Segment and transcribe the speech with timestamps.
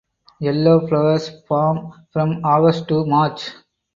[0.39, 3.51] Yellow flowers form from August to March.